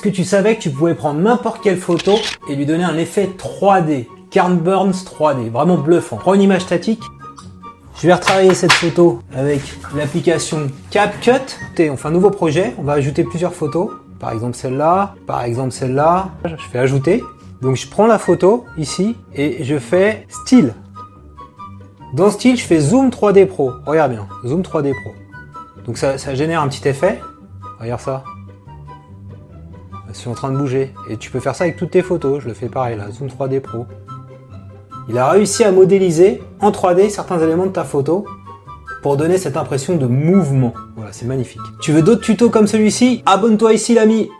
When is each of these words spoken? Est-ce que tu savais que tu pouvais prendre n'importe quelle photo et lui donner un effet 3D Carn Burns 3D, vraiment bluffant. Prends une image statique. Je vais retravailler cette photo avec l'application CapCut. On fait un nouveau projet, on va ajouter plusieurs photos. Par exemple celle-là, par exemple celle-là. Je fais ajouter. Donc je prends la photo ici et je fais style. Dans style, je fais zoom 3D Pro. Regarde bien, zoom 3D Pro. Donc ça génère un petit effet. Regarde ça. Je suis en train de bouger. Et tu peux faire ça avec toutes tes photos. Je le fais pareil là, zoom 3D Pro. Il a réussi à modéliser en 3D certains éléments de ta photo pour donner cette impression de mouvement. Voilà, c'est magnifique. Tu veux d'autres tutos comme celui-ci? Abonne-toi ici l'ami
Est-ce 0.00 0.08
que 0.08 0.16
tu 0.16 0.24
savais 0.24 0.56
que 0.56 0.62
tu 0.62 0.70
pouvais 0.70 0.94
prendre 0.94 1.20
n'importe 1.20 1.62
quelle 1.62 1.76
photo 1.76 2.14
et 2.48 2.56
lui 2.56 2.64
donner 2.64 2.84
un 2.84 2.96
effet 2.96 3.28
3D 3.36 4.06
Carn 4.30 4.56
Burns 4.56 5.04
3D, 5.04 5.50
vraiment 5.50 5.76
bluffant. 5.76 6.16
Prends 6.16 6.32
une 6.32 6.40
image 6.40 6.62
statique. 6.62 7.02
Je 8.00 8.06
vais 8.06 8.14
retravailler 8.14 8.54
cette 8.54 8.72
photo 8.72 9.20
avec 9.36 9.60
l'application 9.94 10.68
CapCut. 10.90 11.32
On 11.90 11.98
fait 11.98 12.08
un 12.08 12.12
nouveau 12.12 12.30
projet, 12.30 12.74
on 12.78 12.82
va 12.82 12.94
ajouter 12.94 13.24
plusieurs 13.24 13.52
photos. 13.52 13.90
Par 14.18 14.32
exemple 14.32 14.56
celle-là, 14.56 15.16
par 15.26 15.42
exemple 15.42 15.72
celle-là. 15.72 16.30
Je 16.46 16.64
fais 16.72 16.78
ajouter. 16.78 17.22
Donc 17.60 17.76
je 17.76 17.86
prends 17.86 18.06
la 18.06 18.18
photo 18.18 18.64
ici 18.78 19.16
et 19.34 19.64
je 19.64 19.78
fais 19.78 20.26
style. 20.30 20.72
Dans 22.14 22.30
style, 22.30 22.56
je 22.56 22.64
fais 22.64 22.80
zoom 22.80 23.10
3D 23.10 23.44
Pro. 23.44 23.72
Regarde 23.84 24.12
bien, 24.12 24.26
zoom 24.46 24.62
3D 24.62 24.94
Pro. 25.02 25.12
Donc 25.84 25.98
ça 25.98 26.34
génère 26.34 26.62
un 26.62 26.68
petit 26.68 26.88
effet. 26.88 27.20
Regarde 27.78 28.00
ça. 28.00 28.24
Je 30.12 30.18
suis 30.18 30.28
en 30.28 30.34
train 30.34 30.50
de 30.50 30.56
bouger. 30.56 30.94
Et 31.08 31.16
tu 31.16 31.30
peux 31.30 31.40
faire 31.40 31.54
ça 31.54 31.64
avec 31.64 31.76
toutes 31.76 31.90
tes 31.90 32.02
photos. 32.02 32.42
Je 32.42 32.48
le 32.48 32.54
fais 32.54 32.68
pareil 32.68 32.96
là, 32.96 33.10
zoom 33.10 33.28
3D 33.28 33.60
Pro. 33.60 33.86
Il 35.08 35.18
a 35.18 35.28
réussi 35.28 35.64
à 35.64 35.72
modéliser 35.72 36.42
en 36.60 36.70
3D 36.70 37.10
certains 37.10 37.38
éléments 37.40 37.66
de 37.66 37.72
ta 37.72 37.84
photo 37.84 38.24
pour 39.02 39.16
donner 39.16 39.38
cette 39.38 39.56
impression 39.56 39.96
de 39.96 40.06
mouvement. 40.06 40.72
Voilà, 40.94 41.12
c'est 41.12 41.26
magnifique. 41.26 41.60
Tu 41.80 41.92
veux 41.92 42.02
d'autres 42.02 42.20
tutos 42.20 42.50
comme 42.50 42.66
celui-ci? 42.66 43.22
Abonne-toi 43.26 43.72
ici 43.72 43.94
l'ami 43.94 44.30